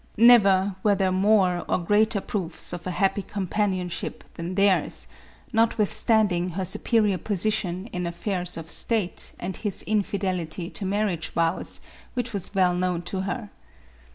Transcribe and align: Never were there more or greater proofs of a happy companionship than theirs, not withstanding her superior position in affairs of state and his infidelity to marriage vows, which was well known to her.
Never 0.17 0.73
were 0.81 0.95
there 0.95 1.11
more 1.11 1.63
or 1.69 1.77
greater 1.77 2.21
proofs 2.21 2.73
of 2.73 2.87
a 2.87 2.89
happy 2.89 3.21
companionship 3.21 4.23
than 4.33 4.55
theirs, 4.55 5.07
not 5.53 5.77
withstanding 5.77 6.49
her 6.53 6.65
superior 6.65 7.19
position 7.19 7.85
in 7.93 8.07
affairs 8.07 8.57
of 8.57 8.71
state 8.71 9.33
and 9.39 9.55
his 9.57 9.83
infidelity 9.83 10.71
to 10.71 10.85
marriage 10.87 11.29
vows, 11.29 11.81
which 12.15 12.33
was 12.33 12.55
well 12.55 12.73
known 12.73 13.03
to 13.03 13.21
her. 13.21 13.51